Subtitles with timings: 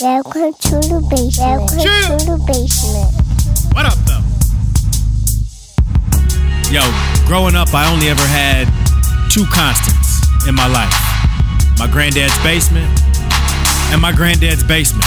[0.00, 1.60] Welcome to the basement.
[1.60, 2.16] Welcome Chill.
[2.16, 3.12] to the basement.
[3.76, 4.24] What up, though?
[6.72, 6.80] Yo,
[7.28, 8.64] growing up, I only ever had
[9.28, 10.88] two constants in my life
[11.76, 12.88] my granddad's basement
[13.92, 15.04] and my granddad's basement.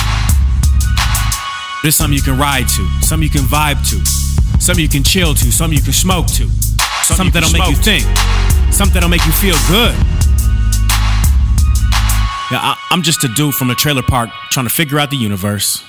[1.81, 3.97] There's something you can ride to, something you can vibe to,
[4.61, 6.45] something you can chill to, something you can smoke to,
[7.01, 8.05] something, that'll make you think,
[8.69, 9.97] something that'll make you feel good.
[12.51, 15.15] Yeah, I, I'm just a dude from a trailer park trying to figure out the
[15.15, 15.81] universe.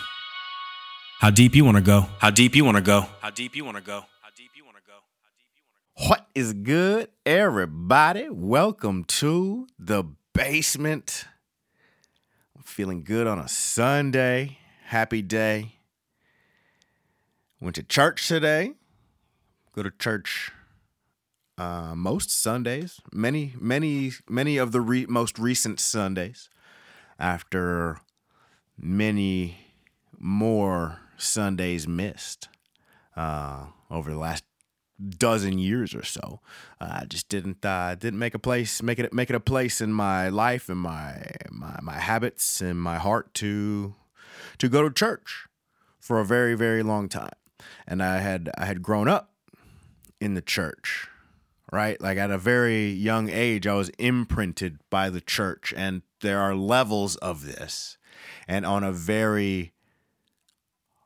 [1.19, 2.07] How deep you want to go?
[2.19, 3.07] How deep you want to go?
[3.21, 4.05] How deep you want to go?
[4.21, 4.95] How deep you want to go?
[4.95, 6.09] How deep you want to go?
[6.09, 8.29] What is good, everybody?
[8.31, 11.27] Welcome to the basement.
[12.57, 14.59] I'm feeling good on a Sunday.
[14.85, 15.75] Happy day.
[17.61, 18.73] Went to church today.
[19.75, 20.53] Go to church
[21.59, 23.01] uh, most Sundays.
[23.13, 26.49] Many, many, many of the re- most recent Sundays.
[27.19, 28.01] After
[28.77, 29.59] many
[30.19, 32.49] more Sundays missed
[33.17, 34.45] uh, over the last
[35.19, 36.41] dozen years or so.
[36.81, 39.81] Uh, I just didn't uh, didn't make a place make it make it a place
[39.81, 43.95] in my life and my my my habits and my heart to
[44.59, 45.47] to go to church
[45.99, 47.33] for a very very long time.
[47.87, 49.31] And I had I had grown up
[50.21, 51.09] in the church.
[51.73, 52.01] Right?
[52.01, 56.55] Like at a very young age I was imprinted by the church and there are
[56.55, 57.97] levels of this.
[58.47, 59.73] And on a very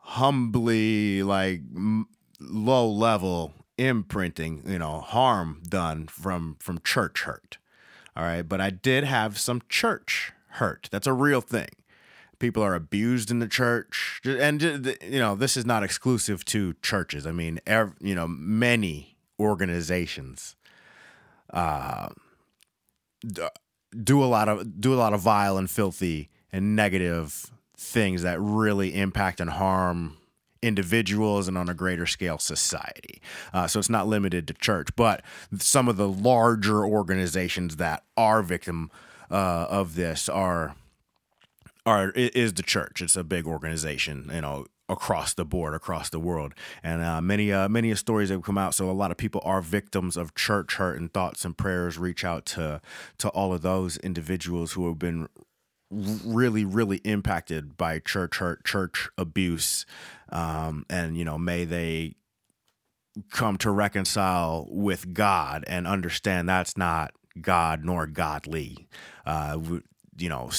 [0.01, 2.09] humbly like m-
[2.41, 7.59] low level imprinting you know harm done from from church hurt
[8.19, 8.43] all right?
[8.43, 10.89] But i did have some church hurt.
[10.91, 11.69] That's a real thing.
[12.41, 14.21] People are abused in the church.
[14.25, 17.27] And you know this is not exclusive to churches.
[17.27, 17.61] I mean
[18.01, 20.57] you know many organizations
[21.53, 22.09] uh
[24.03, 28.41] do a lot of do a lot of vile and filthy and negative things that
[28.41, 30.17] really impact and harm
[30.63, 33.23] individuals and on a greater scale society.
[33.53, 35.23] Uh, so it's not limited to church, but
[35.59, 38.91] some of the larger organizations that are victim
[39.31, 40.75] uh, of this are
[41.89, 43.01] are is the church.
[43.01, 47.51] It's a big organization, you know, across the board, across the world, and uh, many
[47.51, 48.75] uh, many stories have come out.
[48.75, 52.25] So a lot of people are victims of church hurt, and thoughts and prayers reach
[52.25, 52.81] out to
[53.19, 55.29] to all of those individuals who have been
[55.91, 59.87] really really impacted by church hurt church abuse
[60.31, 62.15] um, and you know may they
[63.31, 68.87] come to reconcile with god and understand that's not god nor godly
[69.25, 69.59] uh,
[70.19, 70.51] you know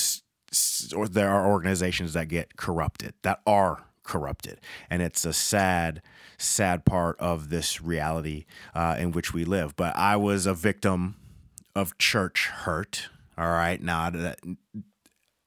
[0.96, 6.02] or there are organizations that get corrupted that are corrupted and it's a sad
[6.38, 11.16] sad part of this reality uh, in which we live but i was a victim
[11.76, 14.40] of church hurt all right now that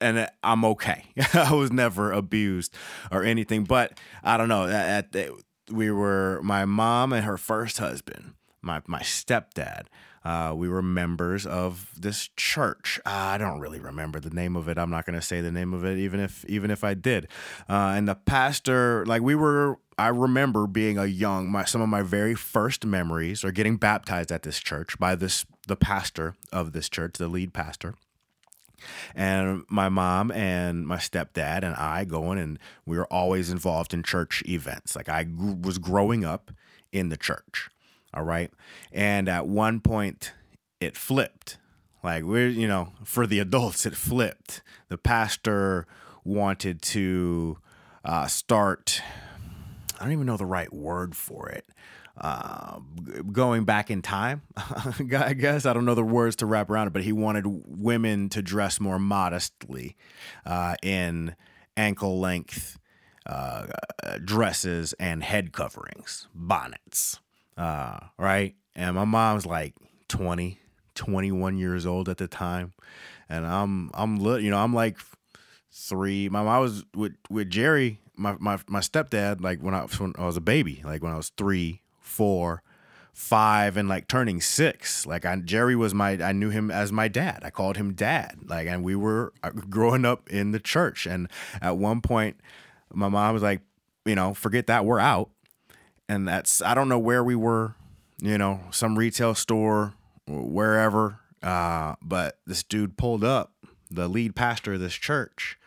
[0.03, 1.05] and I'm okay.
[1.33, 2.75] I was never abused
[3.11, 4.67] or anything, but I don't know.
[4.67, 5.31] At, at
[5.71, 9.85] we were my mom and her first husband, my my stepdad.
[10.25, 13.01] Uh, we were members of this church.
[13.05, 14.79] Uh, I don't really remember the name of it.
[14.79, 17.29] I'm not going to say the name of it, even if even if I did.
[17.69, 21.51] Uh, and the pastor, like we were, I remember being a young.
[21.51, 25.45] My some of my very first memories are getting baptized at this church by this
[25.67, 27.95] the pastor of this church, the lead pastor
[29.15, 34.03] and my mom and my stepdad and I going, and we were always involved in
[34.03, 34.97] church events.
[34.97, 36.51] Like I was growing up
[36.93, 37.69] in the church,
[38.15, 38.51] all right.
[38.93, 40.33] And at one point,
[40.81, 41.59] it flipped.
[42.03, 44.63] Like we're, you know, for the adults, it flipped.
[44.89, 45.87] The pastor
[46.25, 47.59] wanted to
[48.05, 49.01] uh, start.
[49.99, 51.65] I don't even know the right word for it.
[52.21, 52.81] Uh,
[53.33, 56.93] going back in time, I guess I don't know the words to wrap around it,
[56.93, 59.97] but he wanted women to dress more modestly
[60.45, 61.35] uh, in
[61.77, 62.79] ankle length
[63.25, 63.67] uh,
[64.25, 67.21] dresses and head coverings, bonnets,
[67.57, 68.55] uh, right?
[68.75, 69.75] And my mom's like
[70.09, 70.59] 20,
[70.95, 72.73] 21 years old at the time,
[73.29, 74.99] and I'm I'm you know I'm like
[75.73, 76.29] three.
[76.29, 80.27] My mom was with with Jerry, my my my stepdad, like when I when I
[80.27, 82.63] was a baby, like when I was three, four,
[83.13, 85.07] five, and like turning six.
[85.07, 87.41] Like I, Jerry was my I knew him as my dad.
[87.45, 88.39] I called him dad.
[88.47, 91.07] Like and we were uh, growing up in the church.
[91.07, 91.29] And
[91.61, 92.37] at one point,
[92.93, 93.61] my mom was like,
[94.05, 95.31] you know, forget that, we're out.
[96.09, 97.75] And that's I don't know where we were,
[98.21, 99.95] you know, some retail store,
[100.27, 101.19] wherever.
[101.43, 103.53] Uh, but this dude pulled up,
[103.91, 105.59] the lead pastor of this church,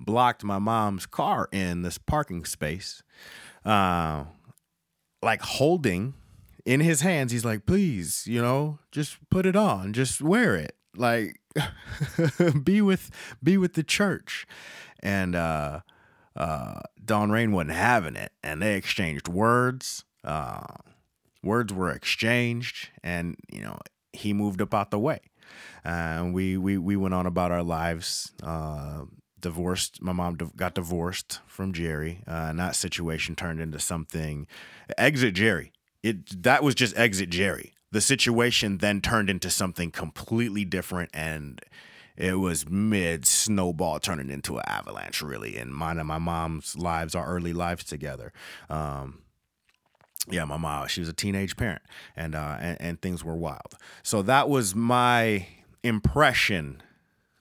[0.00, 3.02] blocked my mom's car in this parking space.
[3.64, 4.24] Uh,
[5.22, 6.14] like holding
[6.64, 10.74] in his hands, he's like, please, you know, just put it on, just wear it.
[10.96, 11.40] Like
[12.62, 13.10] be with
[13.42, 14.46] be with the church.
[15.00, 15.80] and uh,
[16.38, 20.04] uh, Dawn Rain wasn't having it, and they exchanged words.
[20.24, 20.62] Uh,
[21.42, 23.78] words were exchanged, and you know
[24.12, 25.20] he moved up out the way,
[25.84, 28.32] and we we we went on about our lives.
[28.42, 29.02] Uh,
[29.40, 30.02] divorced.
[30.02, 34.46] My mom got divorced from Jerry, uh, and that situation turned into something.
[34.96, 35.72] Exit Jerry.
[36.02, 37.72] It that was just exit Jerry.
[37.90, 41.60] The situation then turned into something completely different, and
[42.18, 45.56] it was mid snowball turning into an avalanche, really.
[45.56, 48.32] And mine and my mom's lives, our early lives together.
[48.68, 49.20] Um,
[50.28, 51.80] yeah, my mom, she was a teenage parent,
[52.14, 53.76] and, uh, and and things were wild.
[54.02, 55.46] So that was my
[55.82, 56.82] impression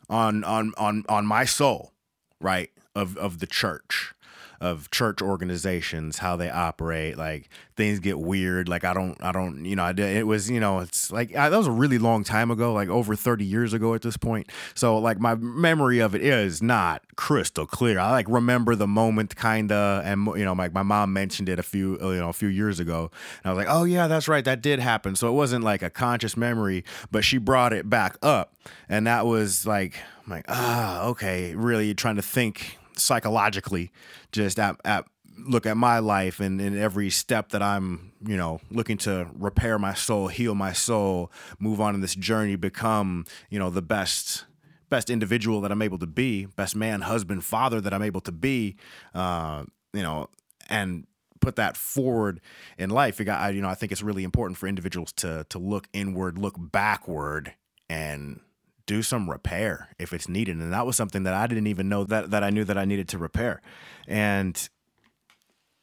[0.10, 1.92] on on on on my soul,
[2.40, 4.14] right, of of the church
[4.60, 7.18] of church organizations, how they operate.
[7.18, 8.68] Like things get weird.
[8.68, 11.36] Like I don't, I don't, you know, I did, it was, you know, it's like
[11.36, 14.18] I, that was a really long time ago, like over 30 years ago at this
[14.18, 14.52] point.
[14.74, 18.00] So like my memory of it is not crystal clear.
[18.00, 21.60] I like remember the moment kind of, and you know, like my mom mentioned it
[21.60, 23.12] a few, you know, a few years ago.
[23.44, 24.44] And I was like, oh yeah, that's right.
[24.44, 25.16] That did happen.
[25.16, 28.54] So it wasn't like a conscious memory, but she brought it back up.
[28.90, 29.96] And that was like,
[30.26, 33.92] I'm like, ah, okay, really trying to think psychologically
[34.32, 35.06] just at, at
[35.46, 39.78] look at my life and, and every step that I'm, you know, looking to repair
[39.78, 44.46] my soul, heal my soul, move on in this journey, become, you know, the best
[44.90, 48.32] best individual that I'm able to be, best man, husband, father that I'm able to
[48.32, 48.78] be,
[49.14, 50.30] uh, you know,
[50.70, 51.06] and
[51.42, 52.40] put that forward
[52.78, 53.24] in life.
[53.24, 56.56] Got, you know, I think it's really important for individuals to to look inward, look
[56.58, 57.54] backward,
[57.90, 58.40] and
[58.88, 60.58] do some repair if it's needed.
[60.58, 62.86] And that was something that I didn't even know that, that I knew that I
[62.86, 63.62] needed to repair.
[64.08, 64.68] And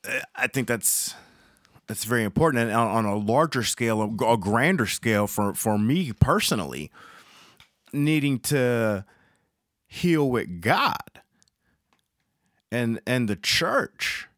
[0.09, 1.15] uh, I think that's
[1.87, 2.65] that's very important.
[2.65, 6.91] And on, a larger scale, a grander scale for, for me personally,
[7.93, 9.05] needing to
[9.87, 11.21] heal with God
[12.73, 14.29] and and the church.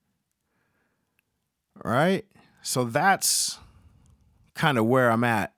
[1.84, 2.24] Right?
[2.62, 3.58] So that's
[4.54, 5.52] kind of where I'm at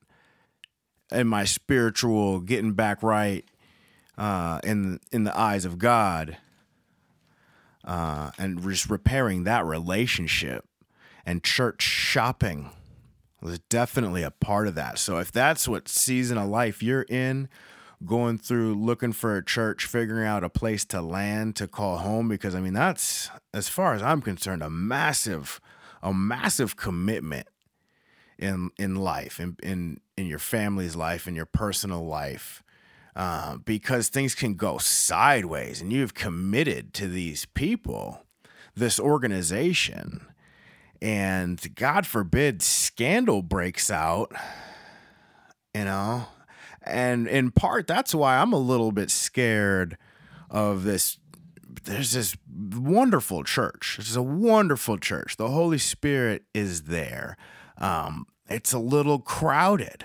[1.13, 3.45] in my spiritual getting back right
[4.17, 6.37] uh, in in the eyes of God,
[7.85, 10.65] uh, and just repairing that relationship,
[11.25, 12.71] and church shopping
[13.41, 14.99] was definitely a part of that.
[14.99, 17.49] So if that's what season of life you're in,
[18.05, 22.29] going through looking for a church, figuring out a place to land to call home,
[22.29, 25.61] because I mean that's as far as I'm concerned a massive,
[26.03, 27.47] a massive commitment
[28.39, 32.63] in in life, in in in your family's life, in your personal life,
[33.17, 38.23] uh, because things can go sideways, and you've committed to these people,
[38.75, 40.27] this organization,
[41.03, 44.33] and God forbid scandal breaks out,
[45.75, 46.27] you know,
[46.83, 49.97] and in part that's why I'm a little bit scared
[50.51, 51.19] of this
[51.85, 52.37] there's this
[52.75, 53.97] wonderful church.
[53.99, 55.37] This is a wonderful church.
[55.37, 57.37] The Holy Spirit is there.
[57.79, 60.05] Um, it's a little crowded,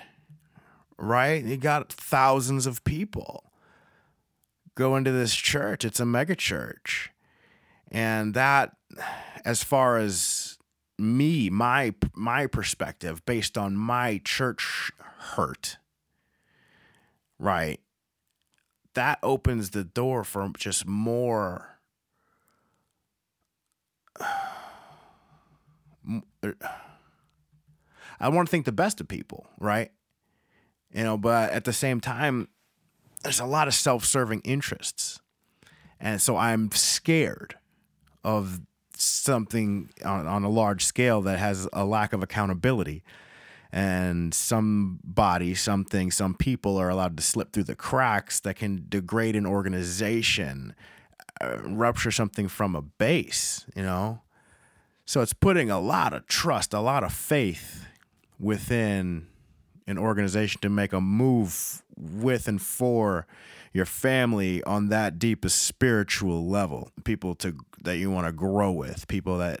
[0.96, 1.44] right?
[1.44, 3.52] You got thousands of people
[4.74, 5.84] go into this church.
[5.84, 7.10] It's a mega church.
[7.90, 8.76] And that,
[9.44, 10.58] as far as
[10.98, 15.78] me, my my perspective, based on my church hurt,
[17.38, 17.80] right?
[18.94, 21.78] That opens the door for just more
[28.20, 29.90] I want to think the best of people, right?
[30.92, 32.48] You know, but at the same time,
[33.22, 35.20] there's a lot of self-serving interests.
[35.98, 37.56] And so I'm scared
[38.22, 38.60] of
[38.96, 43.02] something on, on a large scale that has a lack of accountability.
[43.72, 49.34] And somebody, something, some people are allowed to slip through the cracks that can degrade
[49.34, 50.76] an organization,
[51.40, 54.20] uh, rupture something from a base, you know?
[55.06, 57.86] So it's putting a lot of trust, a lot of faith
[58.38, 59.26] within
[59.86, 63.26] an organization to make a move with and for
[63.72, 66.90] your family on that deepest spiritual level.
[67.04, 69.60] People to that you want to grow with people that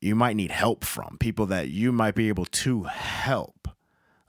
[0.00, 3.68] you might need help from people that you might be able to help.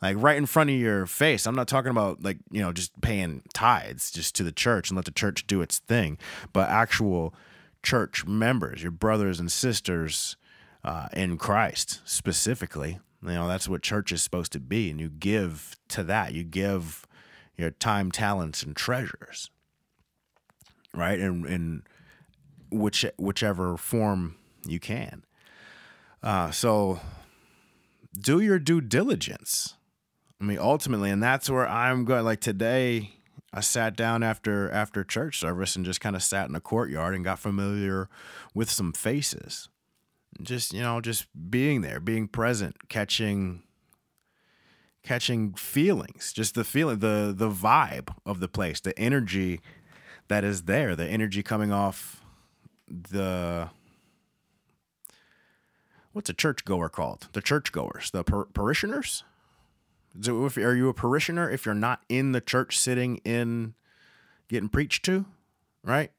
[0.01, 3.00] Like right in front of your face i'm not talking about like you know just
[3.00, 6.17] paying tithes just to the church and let the church do its thing
[6.51, 7.33] but actual
[7.83, 10.35] church members your brothers and sisters
[10.83, 14.89] uh, in christ specifically you know, that's what church is supposed to be.
[14.89, 16.33] And you give to that.
[16.33, 17.07] You give
[17.57, 19.49] your time, talents, and treasures.
[20.93, 21.19] Right?
[21.19, 21.83] And in
[22.71, 24.35] which whichever form
[24.67, 25.23] you can.
[26.21, 26.99] Uh, so
[28.17, 29.75] do your due diligence.
[30.39, 32.25] I mean, ultimately, and that's where I'm going.
[32.25, 33.11] Like today,
[33.53, 37.13] I sat down after after church service and just kind of sat in the courtyard
[37.13, 38.09] and got familiar
[38.53, 39.69] with some faces.
[40.41, 43.63] Just, you know, just being there, being present, catching
[45.03, 49.59] catching feelings, just the feeling, the the vibe of the place, the energy
[50.29, 52.23] that is there, the energy coming off
[52.87, 53.69] the
[56.13, 57.27] what's a churchgoer called?
[57.33, 59.23] The churchgoers, the par- parishioners.
[60.21, 63.73] So if, are you a parishioner if you're not in the church sitting in
[64.47, 65.25] getting preached to,
[65.83, 66.11] right?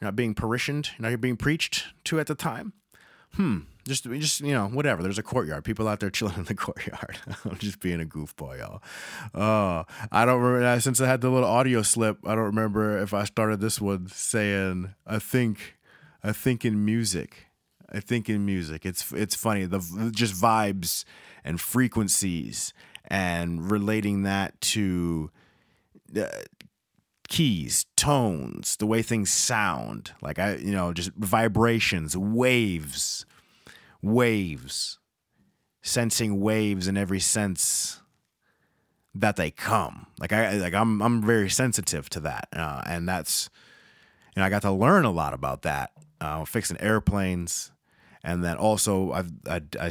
[0.00, 2.72] You're not being parishioned, you're not being preached to at the time.
[3.34, 3.58] Hmm.
[3.86, 5.02] Just, just you know, whatever.
[5.02, 5.64] There's a courtyard.
[5.64, 7.18] People out there chilling in the courtyard.
[7.44, 8.82] I'm just being a goofball, y'all.
[9.34, 12.18] Uh, I don't remember since I had the little audio slip.
[12.24, 15.76] I don't remember if I started this one saying, "I think,
[16.22, 17.46] I think in music."
[17.94, 21.04] I think in music, it's it's funny the just vibes
[21.44, 22.72] and frequencies
[23.06, 25.30] and relating that to
[26.16, 26.24] uh,
[27.32, 33.24] keys, tones, the way things sound, like I, you know, just vibrations, waves,
[34.02, 34.98] waves,
[35.80, 38.02] sensing waves in every sense
[39.14, 40.08] that they come.
[40.20, 43.48] Like I, like I'm, I'm very sensitive to that, uh, and that's,
[44.36, 47.72] you know, I got to learn a lot about that, uh, fixing airplanes,
[48.22, 49.90] and then also I've, I, I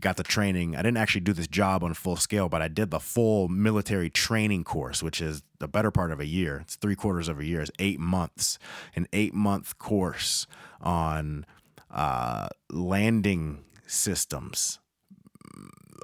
[0.00, 0.76] got the training.
[0.76, 4.10] I didn't actually do this job on full scale, but I did the full military
[4.10, 6.58] training course, which is the better part of a year.
[6.62, 7.60] It's three quarters of a year.
[7.60, 8.58] It's eight months,
[8.94, 10.46] an eight month course
[10.80, 11.46] on
[11.90, 14.78] uh, landing systems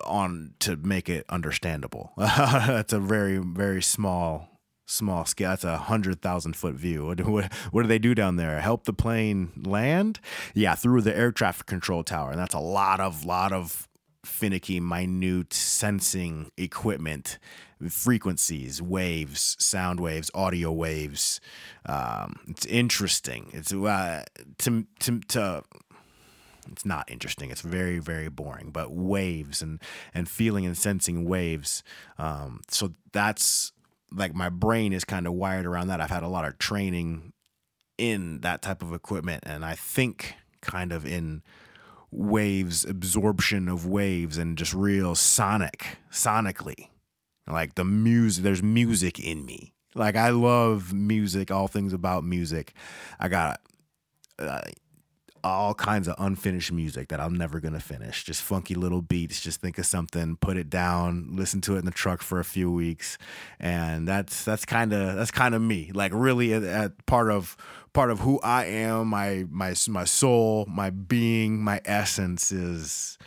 [0.04, 2.12] on to make it understandable.
[2.16, 4.49] That's a very very small
[4.87, 5.50] small scale.
[5.50, 7.06] That's a hundred thousand foot view.
[7.06, 8.61] What, what, what do they do down there?
[8.61, 10.20] Help the plane land?
[10.54, 13.88] Yeah, through the air traffic control tower, and that's a lot of lot of
[14.25, 17.38] finicky, minute sensing equipment,
[17.88, 21.40] frequencies, waves, sound waves, audio waves.
[21.87, 23.50] Um, it's interesting.
[23.52, 24.25] It's uh,
[24.59, 25.62] to to to
[26.71, 27.50] it's not interesting.
[27.50, 28.71] It's very, very boring.
[28.71, 29.81] But waves and
[30.12, 31.83] and feeling and sensing waves.
[32.19, 33.73] Um, so that's
[34.12, 36.00] like my brain is kind of wired around that.
[36.00, 37.33] I've had a lot of training
[37.99, 41.43] in that type of equipment, and I think kind of in
[42.14, 46.88] waves, absorption of waves, and just real sonic, sonically.
[47.47, 49.75] Like the music, there's music in me.
[49.94, 52.73] Like I love music, all things about music.
[53.21, 53.61] I got
[54.38, 54.62] uh,
[55.44, 58.24] all kinds of unfinished music that I'm never gonna finish.
[58.24, 59.40] Just funky little beats.
[59.40, 62.44] Just think of something, put it down, listen to it in the truck for a
[62.44, 63.18] few weeks,
[63.60, 65.90] and that's that's kind of that's kind of me.
[65.94, 67.56] Like really, at, at part of
[67.92, 73.18] part of who I am, my my my soul, my being, my essence is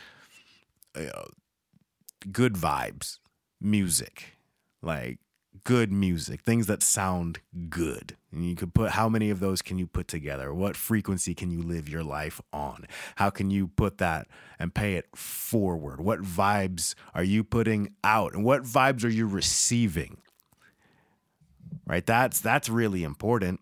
[0.95, 1.27] you know,
[2.31, 3.19] good vibes,
[3.61, 4.37] music,
[4.81, 5.19] like
[5.63, 8.15] good music, things that sound good.
[8.37, 10.53] And you could put how many of those can you put together?
[10.53, 12.85] What frequency can you live your life on?
[13.15, 14.27] How can you put that
[14.59, 15.99] and pay it forward?
[15.99, 18.35] What vibes are you putting out?
[18.35, 20.17] And what vibes are you receiving?
[21.87, 22.05] Right?
[22.05, 23.59] That's that's really important.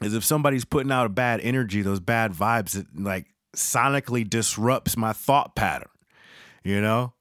[0.00, 4.96] Is if somebody's putting out a bad energy, those bad vibes, it like sonically disrupts
[4.96, 5.90] my thought pattern.
[6.64, 7.12] You know?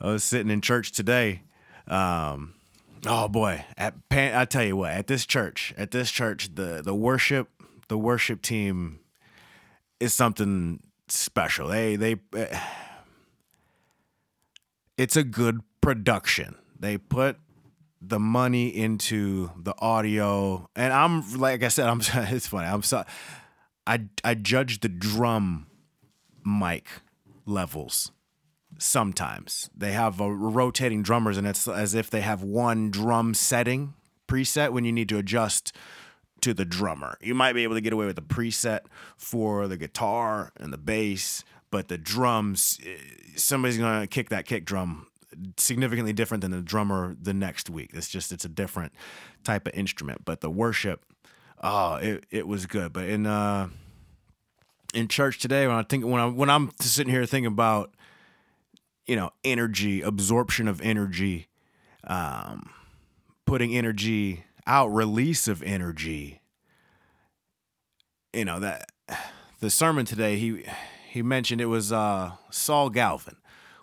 [0.00, 1.42] I was sitting in church today.
[1.86, 2.54] Um,
[3.06, 6.82] Oh boy, at Pan, I tell you what, at this church, at this church, the
[6.84, 7.48] the worship,
[7.88, 9.00] the worship team
[9.98, 11.68] is something special.
[11.68, 12.60] They they eh,
[14.98, 16.56] it's a good production.
[16.78, 17.38] They put
[18.02, 22.66] the money into the audio, and I'm like I said, I'm it's funny.
[22.66, 23.04] I'm so
[23.86, 25.66] I I judge the drum
[26.44, 26.86] mic
[27.46, 28.12] levels
[28.80, 29.70] sometimes.
[29.76, 33.94] They have a rotating drummers, and it's as if they have one drum setting
[34.26, 35.74] preset when you need to adjust
[36.40, 37.18] to the drummer.
[37.20, 38.80] You might be able to get away with the preset
[39.16, 42.96] for the guitar and the bass, but the drums, eh,
[43.36, 45.06] somebody's gonna kick that kick drum
[45.56, 47.90] significantly different than the drummer the next week.
[47.92, 48.92] It's just it's a different
[49.44, 50.24] type of instrument.
[50.24, 51.04] But the worship,
[51.62, 52.92] oh, it, it was good.
[52.92, 53.68] But in uh
[54.94, 57.94] in church today, when I think when I when I'm sitting here thinking about
[59.06, 61.48] you know, energy, absorption of energy,
[62.04, 62.70] um,
[63.46, 66.40] putting energy out, release of energy.
[68.32, 68.90] You know, that
[69.60, 70.64] the sermon today, he
[71.10, 73.36] he mentioned it was uh, Saul Galvin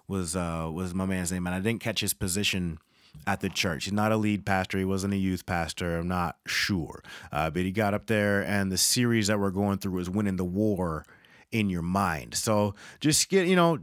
[0.08, 2.80] was uh, was my man's name, and I didn't catch his position
[3.26, 3.86] at the church.
[3.86, 4.78] He's not a lead pastor.
[4.78, 5.98] He wasn't a youth pastor.
[5.98, 9.80] I'm not sure, uh, but he got up there, and the series that we're going
[9.80, 11.06] through was winning the war
[11.52, 12.36] in your mind.
[12.36, 13.80] So just get you know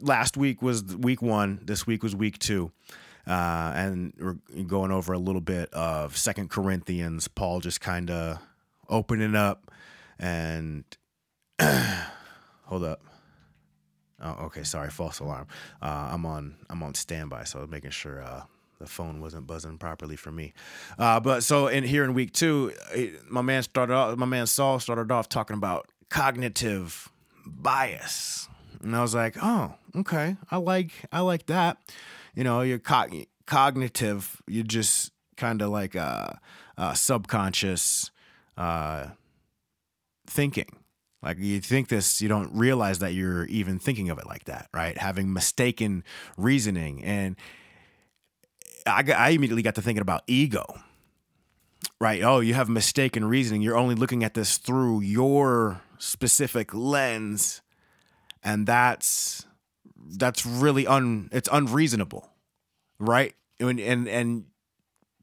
[0.00, 1.60] last week was week one.
[1.62, 2.72] This week was week two.
[3.26, 7.28] uh, and we're going over a little bit of Second Corinthians.
[7.28, 8.38] Paul just kind of
[8.88, 9.70] opening up
[10.18, 10.84] and
[12.64, 13.00] hold up.
[14.20, 14.62] Oh, okay.
[14.62, 15.46] Sorry, false alarm.
[15.80, 16.56] Uh, I'm on.
[16.70, 18.42] I'm on standby, so making sure uh,
[18.78, 20.52] the phone wasn't buzzing properly for me.
[20.98, 24.16] Uh, but so in here in week two, it, my man started off.
[24.16, 27.10] My man Saul started off talking about cognitive
[27.46, 28.48] bias,
[28.82, 30.36] and I was like, oh, okay.
[30.50, 30.90] I like.
[31.12, 31.78] I like that.
[32.34, 34.42] You know, you're cog- cognitive.
[34.46, 36.40] You just kind of like a,
[36.76, 38.10] a subconscious
[38.56, 39.08] uh,
[40.26, 40.76] thinking
[41.22, 44.68] like you think this, you don't realize that you're even thinking of it like that,
[44.74, 44.98] right?
[44.98, 46.02] Having mistaken
[46.36, 47.36] reasoning, and
[48.86, 50.64] I I immediately got to thinking about ego,
[52.00, 52.22] right?
[52.22, 53.62] Oh, you have mistaken reasoning.
[53.62, 57.62] You're only looking at this through your specific lens,
[58.42, 59.46] and that's
[60.16, 62.28] that's really un it's unreasonable,
[62.98, 63.34] right?
[63.60, 64.44] And and and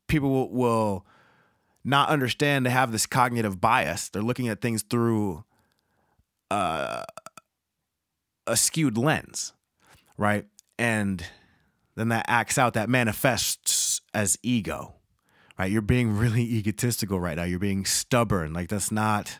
[0.07, 1.05] people will, will
[1.83, 4.09] not understand to have this cognitive bias.
[4.09, 5.43] They're looking at things through
[6.51, 7.03] uh,
[8.47, 9.53] a skewed lens,
[10.17, 10.45] right?
[10.77, 11.25] And
[11.95, 14.95] then that acts out, that manifests as ego,
[15.57, 15.71] right?
[15.71, 17.43] You're being really egotistical right now.
[17.43, 18.53] You're being stubborn.
[18.53, 19.39] Like that's not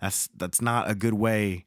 [0.00, 1.66] that's that's not a good way.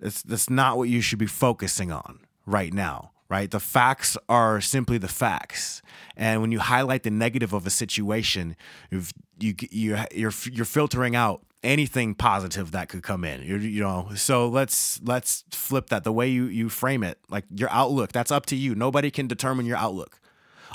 [0.00, 3.50] That's that's not what you should be focusing on right now, right?
[3.50, 5.82] The facts are simply the facts,
[6.16, 8.56] and when you highlight the negative of a situation,
[8.90, 9.02] you
[9.38, 13.42] you you're you're you're filtering out anything positive that could come in.
[13.42, 16.04] You, you know, so let's let's flip that.
[16.04, 18.74] The way you you frame it, like your outlook, that's up to you.
[18.74, 20.18] Nobody can determine your outlook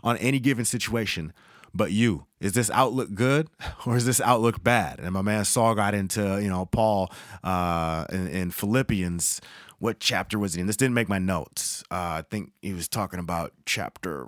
[0.03, 1.34] on any given situation
[1.75, 2.25] but you.
[2.45, 3.49] Is this outlook good
[3.87, 4.99] or is this outlook bad?
[4.99, 7.11] And my man Saul got into, you know, Paul
[7.43, 9.41] uh, in, in Philippians.
[9.79, 10.67] What chapter was he in?
[10.67, 11.83] This didn't make my notes.
[11.89, 14.27] Uh, I think he was talking about chapter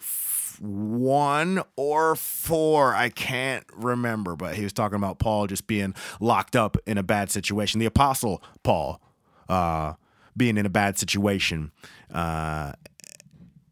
[0.60, 2.96] one or four.
[2.96, 7.04] I can't remember, but he was talking about Paul just being locked up in a
[7.04, 7.80] bad situation.
[7.80, 9.00] The apostle Paul
[9.48, 9.94] uh,
[10.36, 11.72] being in a bad situation.
[12.12, 12.74] Uh,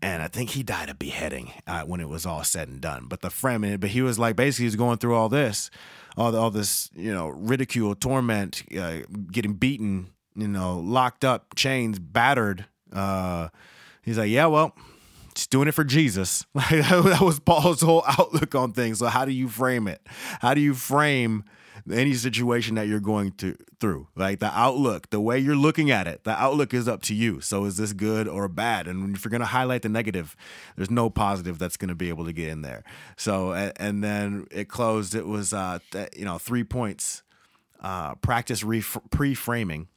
[0.05, 3.07] and I think he died of beheading uh, when it was all said and done.
[3.09, 5.71] But the Fremen, but he was like basically he's going through all this,
[6.15, 8.97] all all this, you know, ridicule, torment, uh,
[9.31, 12.65] getting beaten, you know, locked up, chains, battered.
[12.93, 13.49] Uh,
[14.03, 14.75] he's like, yeah, well,
[15.33, 16.45] just doing it for Jesus.
[16.53, 18.99] that was Paul's whole outlook on things.
[18.99, 20.05] So how do you frame it?
[20.39, 21.45] How do you frame
[21.91, 24.07] any situation that you're going to through?
[24.15, 27.41] Like the outlook, the way you're looking at it, the outlook is up to you.
[27.41, 28.87] So is this good or bad?
[28.87, 30.35] And if you're going to highlight the negative,
[30.75, 32.83] there's no positive that's going to be able to get in there.
[33.17, 35.15] So and then it closed.
[35.15, 35.79] It was uh,
[36.15, 37.23] you know three points.
[37.81, 39.87] Uh, practice re- pre-framing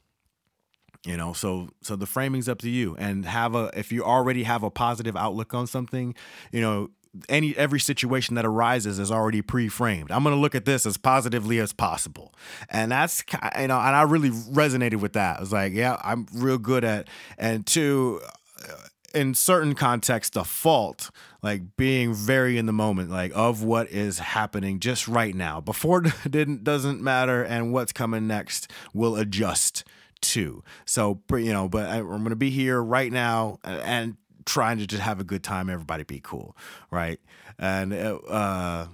[1.05, 4.43] you know so so the framing's up to you and have a if you already
[4.43, 6.13] have a positive outlook on something
[6.51, 6.89] you know
[7.27, 10.11] any every situation that arises is already pre-framed.
[10.11, 12.33] I'm going to look at this as positively as possible.
[12.69, 13.23] And that's
[13.59, 15.37] you know and i really resonated with that.
[15.37, 18.21] I was like yeah i'm real good at and two
[18.63, 18.73] uh,
[19.13, 21.09] in certain contexts the fault
[21.41, 25.59] like being very in the moment like of what is happening just right now.
[25.59, 29.83] Before didn't doesn't matter and what's coming next will adjust
[30.21, 30.63] too.
[30.85, 34.17] So, you know, but I, am going to be here right now and
[34.49, 35.69] trying to just have a good time.
[35.69, 36.57] Everybody be cool,
[36.91, 37.19] right?
[37.57, 38.87] And uh, uh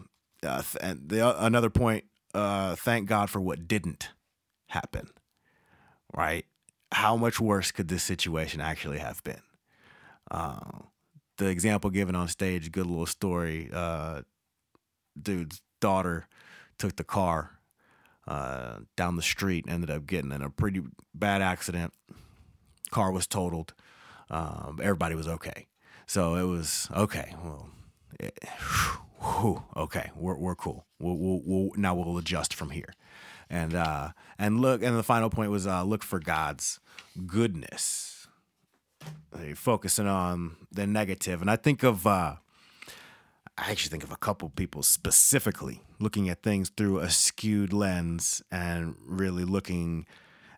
[0.82, 4.10] and the another point, uh, thank God for what didn't
[4.68, 5.10] happen,
[6.14, 6.46] right?
[6.92, 9.42] How much worse could this situation actually have been?
[10.30, 10.80] Uh,
[11.38, 13.70] the example given on stage, good little story.
[13.74, 14.22] Uh,
[15.20, 16.28] dude's daughter
[16.78, 17.60] took the car
[18.28, 19.66] uh, down the street.
[19.68, 20.82] Ended up getting in a pretty
[21.14, 21.94] bad accident.
[22.92, 23.74] Car was totaled.
[24.30, 25.68] Um, everybody was okay.
[26.08, 27.34] So it was okay.
[27.44, 27.70] Well,
[28.20, 28.38] it,
[29.22, 30.86] whew, okay, we're we're cool.
[31.00, 32.94] We'll, we'll, we'll now we'll adjust from here,
[33.50, 34.84] and uh, and look.
[34.84, 36.80] And the final point was uh, look for God's
[37.26, 38.28] goodness.
[39.56, 42.36] Focusing on the negative, and I think of uh,
[43.58, 48.42] I actually think of a couple people specifically looking at things through a skewed lens
[48.52, 50.06] and really looking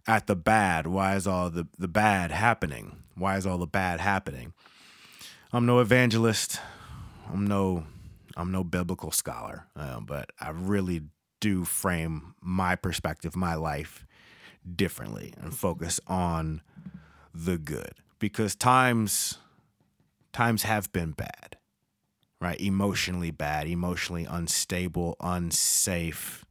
[0.08, 0.88] at the bad.
[0.88, 3.03] Why is all the, the bad happening?
[3.17, 4.53] Why is all the bad happening?
[5.51, 6.60] I'm no evangelist.
[7.32, 7.86] I'm no
[8.36, 11.01] I'm no biblical scholar, uh, but I really
[11.39, 14.06] do frame my perspective, my life
[14.75, 16.62] differently, and focus on
[17.34, 19.38] the good because times
[20.32, 21.58] times have been bad
[22.39, 22.60] right?
[22.60, 26.45] Emotionally bad, emotionally unstable, unsafe,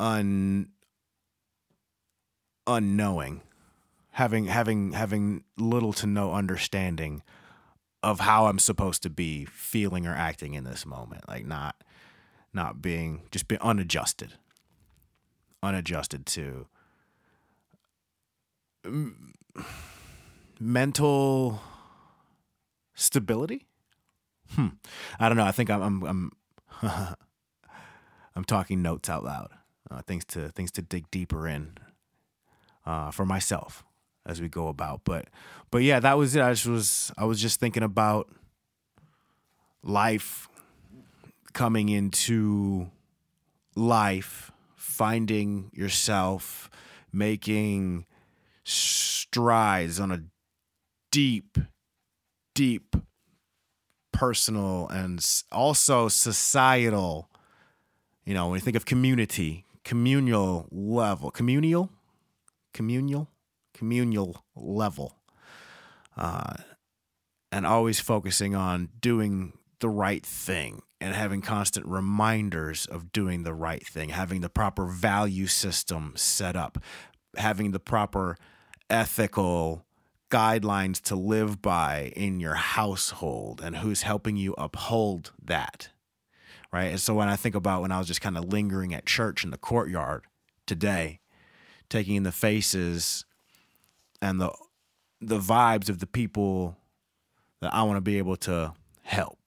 [0.00, 0.68] un
[2.66, 3.42] unknowing,
[4.12, 7.22] having having having little to no understanding
[8.02, 11.28] of how I'm supposed to be feeling or acting in this moment.
[11.28, 11.82] Like not
[12.52, 14.34] not being just being unadjusted.
[15.62, 16.66] Unadjusted to
[20.60, 21.60] mental
[22.94, 23.66] stability.
[24.50, 24.68] Hmm.
[25.18, 25.44] I don't know.
[25.44, 26.32] I think I'm I'm
[26.82, 27.16] I'm,
[28.36, 29.50] I'm talking notes out loud.
[29.90, 31.76] Uh, things to things to dig deeper in
[32.84, 33.84] uh, for myself
[34.26, 35.02] as we go about.
[35.04, 35.28] But
[35.70, 36.42] but yeah, that was it.
[36.42, 38.28] I just was I was just thinking about
[39.82, 40.48] life
[41.52, 42.90] coming into
[43.74, 46.70] life, finding yourself,
[47.12, 48.06] making
[48.64, 50.22] strides on a
[51.10, 51.58] deep,
[52.54, 52.96] deep
[54.12, 57.28] personal and also societal,
[58.24, 61.90] you know, when you think of community, communal level, communal,
[62.72, 63.28] communal,
[63.82, 65.18] communal level,
[66.16, 66.54] uh,
[67.50, 73.52] and always focusing on doing the right thing and having constant reminders of doing the
[73.52, 76.78] right thing, having the proper value system set up,
[77.36, 78.36] having the proper
[78.88, 79.84] ethical
[80.30, 85.88] guidelines to live by in your household and who's helping you uphold that.
[86.72, 86.92] Right.
[86.92, 89.42] And so when I think about when I was just kind of lingering at church
[89.42, 90.22] in the courtyard
[90.68, 91.18] today,
[91.90, 93.26] taking in the faces
[94.22, 94.50] and the
[95.20, 96.78] the vibes of the people
[97.60, 99.42] that I want to be able to help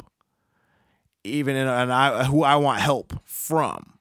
[1.26, 3.94] even in and I who I want help from.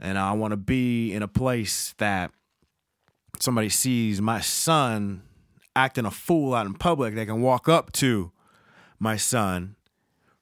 [0.00, 2.30] And I want to be in a place that
[3.40, 5.22] somebody sees my son
[5.74, 8.32] acting a fool out in public, they can walk up to
[8.98, 9.76] my son,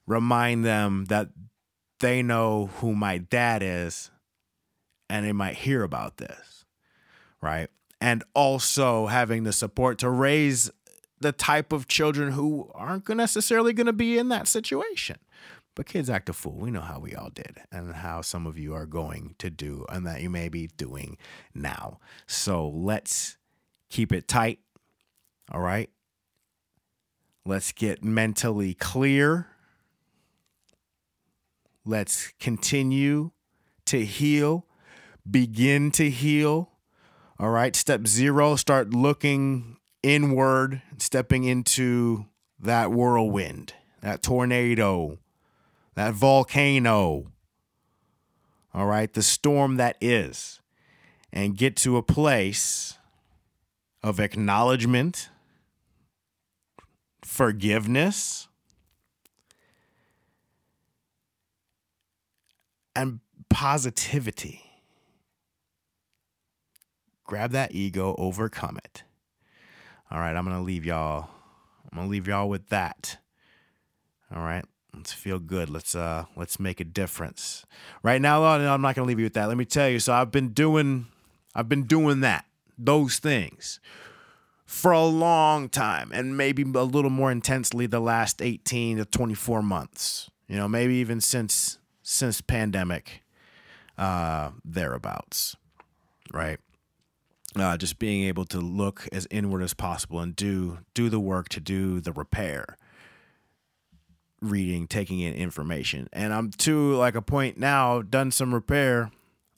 [0.05, 1.29] remind them that
[1.99, 4.11] they know who my dad is,
[5.09, 6.65] and they might hear about this,
[7.41, 7.69] right?
[7.99, 10.69] And also having the support to raise
[11.19, 15.17] the type of children who aren't necessarily going to be in that situation.
[15.75, 16.57] But kids act a fool.
[16.57, 19.85] We know how we all did and how some of you are going to do
[19.89, 21.17] and that you may be doing
[21.53, 21.99] now.
[22.25, 23.37] So let's
[23.89, 24.59] keep it tight.
[25.51, 25.89] All right.
[27.45, 29.47] Let's get mentally clear.
[31.85, 33.31] Let's continue
[33.85, 34.65] to heal,
[35.29, 36.71] begin to heal.
[37.39, 37.75] All right.
[37.75, 42.25] Step zero, start looking inward, stepping into
[42.59, 45.19] that whirlwind, that tornado,
[45.95, 47.31] that volcano,
[48.73, 50.61] all right, the storm that is,
[51.33, 52.97] and get to a place
[54.03, 55.29] of acknowledgement,
[57.23, 58.47] forgiveness,
[62.95, 63.19] and
[63.49, 64.66] positivity.
[67.27, 69.03] Grab that ego, overcome it.
[70.09, 71.29] All right, I'm going to leave y'all.
[71.91, 73.17] I'm going to leave y'all with that.
[74.35, 74.65] All right.
[74.97, 75.69] Let's feel good.
[75.69, 77.65] Let's uh let's make a difference.
[78.01, 79.47] Right now, I'm not gonna leave you with that.
[79.47, 79.99] Let me tell you.
[79.99, 81.07] So I've been doing
[81.53, 82.45] I've been doing that,
[82.77, 83.79] those things
[84.65, 89.61] for a long time and maybe a little more intensely the last 18 to 24
[89.61, 90.29] months.
[90.47, 93.23] You know, maybe even since since pandemic
[93.97, 95.55] uh thereabouts.
[96.33, 96.59] Right?
[97.55, 101.49] Uh, just being able to look as inward as possible and do do the work
[101.49, 102.77] to do the repair
[104.41, 106.07] reading, taking in information.
[106.13, 109.11] And I'm to like a point now, done some repair.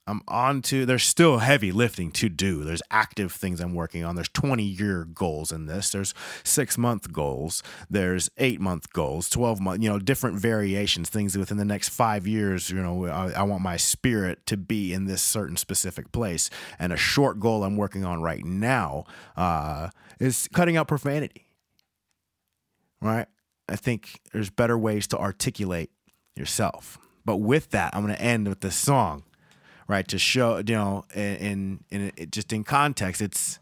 [0.09, 2.63] I'm on to, there's still heavy lifting to do.
[2.63, 4.15] There's active things I'm working on.
[4.15, 5.91] There's 20 year goals in this.
[5.91, 7.61] There's six month goals.
[7.89, 12.25] There's eight month goals, 12 month, you know, different variations, things within the next five
[12.25, 12.71] years.
[12.71, 16.49] You know, I, I want my spirit to be in this certain specific place.
[16.79, 19.05] And a short goal I'm working on right now
[19.37, 21.45] uh, is cutting out profanity.
[22.99, 23.27] Right?
[23.69, 25.91] I think there's better ways to articulate
[26.35, 26.97] yourself.
[27.25, 29.23] But with that, I'm going to end with this song,
[29.89, 30.07] right?
[30.07, 33.59] To show, you know, in in, in just in context, it's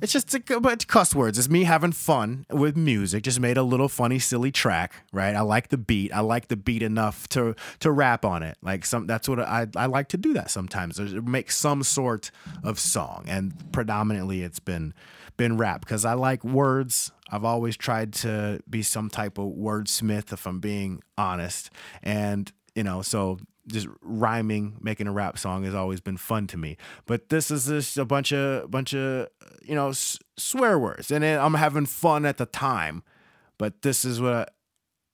[0.00, 1.38] it's just a of cuss words.
[1.38, 3.24] It's me having fun with music.
[3.24, 5.34] Just made a little funny, silly track, right?
[5.34, 6.14] I like the beat.
[6.14, 8.56] I like the beat enough to to rap on it.
[8.62, 10.98] Like some, that's what I I like to do that sometimes.
[10.98, 12.30] Make some sort
[12.62, 14.94] of song, and predominantly it's been
[15.36, 17.10] been rap because I like words.
[17.30, 21.70] I've always tried to be some type of wordsmith, if I'm being honest.
[22.02, 26.56] And, you know, so just rhyming, making a rap song has always been fun to
[26.56, 26.76] me.
[27.06, 29.28] But this is just a bunch of, bunch of,
[29.62, 31.10] you know, s- swear words.
[31.10, 33.02] And I'm having fun at the time.
[33.58, 34.54] But this is what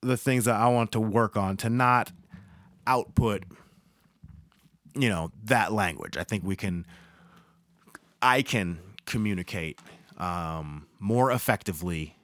[0.03, 2.13] the things that I want to work on to not
[2.87, 3.45] output,
[4.95, 6.17] you know, that language.
[6.17, 6.85] I think we can,
[8.21, 9.79] I can communicate
[10.19, 12.17] um, more effectively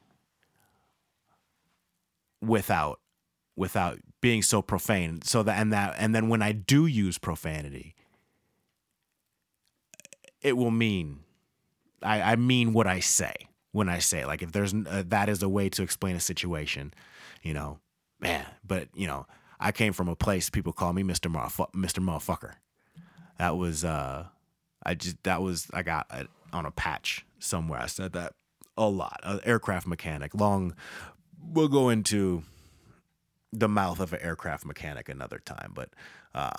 [2.41, 3.01] without
[3.57, 5.23] without being so profane.
[5.23, 7.95] So that and that and then when I do use profanity,
[10.43, 11.21] it will mean
[12.03, 13.35] I, I mean what I say
[13.73, 16.93] when I say like if there's uh, that is a way to explain a situation,
[17.43, 17.79] you know,
[18.21, 18.47] man.
[18.67, 19.27] But you know,
[19.61, 22.55] I came from a place people call me Mister Motherfu- Mister Motherfucker.
[23.39, 24.27] That was uh,
[24.85, 26.11] I just that was I got
[26.53, 27.81] on a patch somewhere.
[27.81, 28.35] I said that
[28.77, 29.21] a lot.
[29.23, 30.35] An aircraft mechanic.
[30.35, 30.75] Long.
[31.41, 32.43] We'll go into
[33.53, 35.91] the mouth of an aircraft mechanic another time, but
[36.35, 36.51] uh,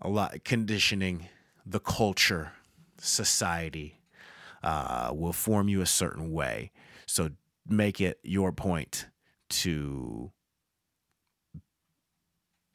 [0.00, 1.28] a lot conditioning,
[1.66, 2.52] the culture,
[2.98, 4.00] society
[4.62, 6.70] uh, will form you a certain way.
[7.06, 7.30] So
[7.66, 9.06] make it your point
[9.50, 10.32] to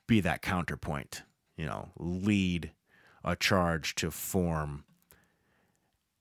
[0.08, 1.24] be that counterpoint.
[1.58, 2.72] You know, lead
[3.24, 4.86] a charge to form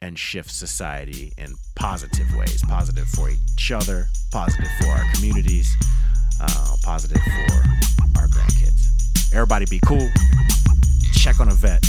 [0.00, 5.74] and shift society in positive ways positive for each other, positive for our communities,
[6.42, 9.32] uh, positive for our grandkids.
[9.32, 10.08] Everybody be cool,
[11.14, 11.84] check on a vet,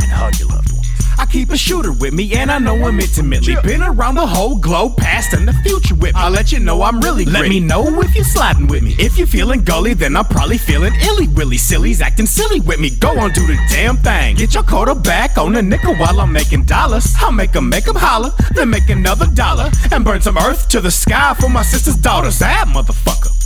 [0.00, 0.86] and hug your loved ones.
[1.20, 3.56] I keep a shooter with me and I know him intimately.
[3.64, 6.20] Been around the whole globe, past and the future with me.
[6.20, 8.94] I'll let you know I'm really Let me know if you're sliding with me.
[9.00, 11.56] If you're feeling gully, then I'm probably feeling illy willy.
[11.58, 12.90] Silly's acting silly with me.
[12.90, 14.36] Go on, do the damn thing.
[14.36, 17.12] Get your quota back on a nickel while I'm making dollars.
[17.18, 19.72] I'll make 'em make 'em holler, then make another dollar.
[19.90, 22.38] And burn some earth to the sky for my sister's daughters.
[22.38, 23.37] Bad motherfucker.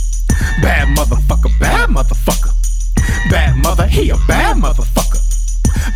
[0.61, 2.51] Bad motherfucker, bad motherfucker.
[3.29, 5.19] Bad mother, he a bad motherfucker.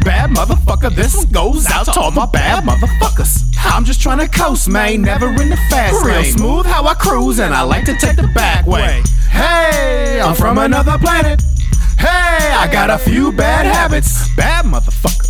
[0.04, 3.43] Bad motherfucker, this goes out to all my bad motherfuckers.
[3.60, 6.38] I'm just trying to coast, man, never in the fast Real lane.
[6.38, 9.04] smooth how I cruise, and I like to take the back way.
[9.30, 11.41] Hey, I'm from another planet.
[12.00, 14.34] Hey, I got a few bad habits.
[14.36, 15.28] Bad motherfucker.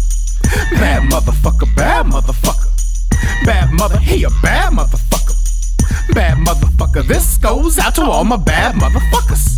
[0.72, 3.46] Bad motherfucker, bad motherfucker.
[3.46, 5.27] Bad mother, he a bad motherfucker.
[6.14, 9.58] Bad motherfucker, this goes out to all my bad motherfuckers.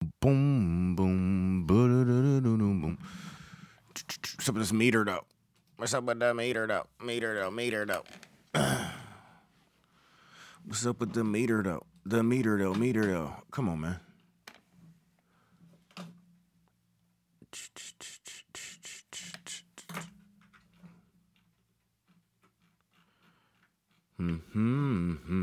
[0.00, 2.98] Boom, boom, boom, boom.
[4.38, 5.26] Some of this metered up.
[5.76, 6.88] What's up with the metered up?
[7.02, 8.06] Metered up, metered up.
[10.64, 11.86] What's up with the metered up?
[12.06, 13.44] The metered up, metered up.
[13.50, 14.00] Come on, man.
[24.20, 25.39] Mm-hmm, mm-hmm.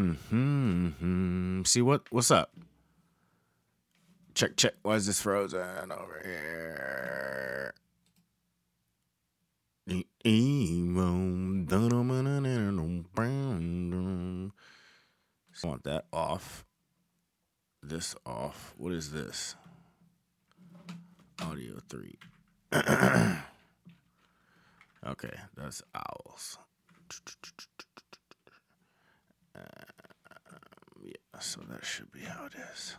[0.00, 1.62] Hmm.
[1.64, 2.06] See what?
[2.10, 2.52] What's up?
[4.34, 4.74] Check, check.
[4.82, 7.74] Why is this frozen over here?
[15.62, 16.64] I want that off.
[17.82, 18.74] This off.
[18.76, 19.56] What is this?
[21.42, 22.18] Audio three.
[25.06, 26.58] okay, that's owls.
[31.02, 32.96] Yeah, so that should be how it is.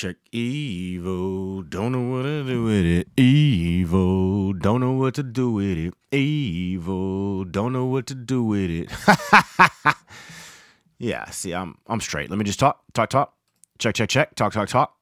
[0.00, 3.14] Check Evo, don't know what to do with it.
[3.16, 5.94] Evo, don't know what to do with it.
[6.10, 8.90] Evo, don't know what to do with it.
[10.98, 12.30] yeah, see, I'm I'm straight.
[12.30, 13.34] Let me just talk, talk, talk.
[13.78, 14.34] Check, check, check.
[14.36, 14.96] Talk, talk, talk.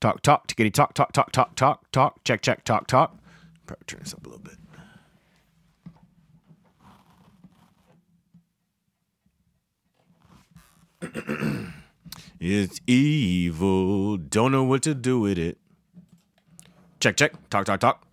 [0.00, 0.48] Talk, talk.
[0.48, 2.24] Tickety talk, talk, talk, talk, talk, talk.
[2.24, 3.16] Check, check, talk, talk.
[3.64, 4.42] Probably turn this up a little
[11.00, 11.68] bit.
[12.44, 14.16] It's evil.
[14.16, 15.58] Don't know what to do with it.
[16.98, 17.34] Check, check.
[17.50, 18.04] Talk, talk, talk.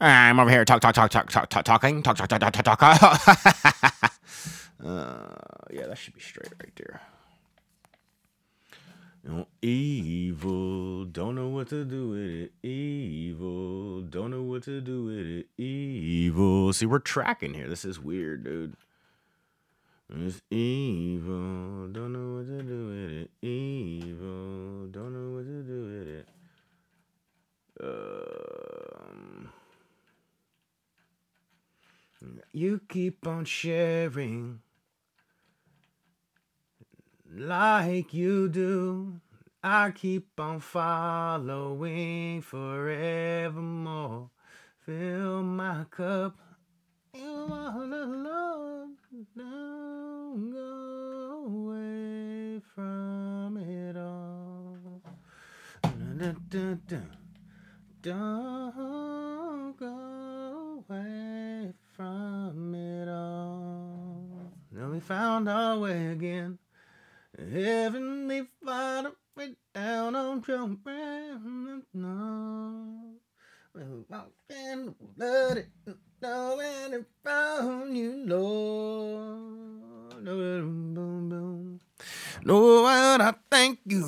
[0.00, 0.64] I'm over here.
[0.64, 2.02] Talk, talk, talk, talk, talk, talk, talking.
[2.02, 3.02] Talk, talk, talk, talk, talk, talk.
[4.82, 5.26] uh,
[5.70, 7.02] yeah, that should be straight right there.
[9.22, 12.52] Know, evil, don't know what to do with it.
[12.66, 15.48] Evil, don't know what to do with it.
[15.62, 16.72] Evil.
[16.72, 17.68] See, we're tracking here.
[17.68, 18.74] This is weird, dude.
[20.08, 23.30] It's evil, don't know what to do with it.
[23.44, 26.28] Evil, don't know what to do with it.
[27.82, 29.50] Um,
[32.52, 34.60] you keep on sharing
[37.34, 39.20] like you do.
[39.62, 44.30] I keep on following forevermore.
[44.78, 46.45] Fill my cup.
[47.18, 48.96] You all alone.
[49.36, 55.02] Don't go away from it all.
[55.82, 57.16] Dun-dun-dun-dun.
[58.02, 64.52] Don't go away from it all.
[64.72, 66.58] Let me found our way again.
[67.38, 71.82] Heavenly Father, way down on your ground.
[71.94, 73.14] No.
[73.74, 75.64] Well, walking bloody,
[76.26, 80.24] knowing it found you, Lord.
[80.24, 81.80] Boom, boom.
[83.20, 84.02] I thank you,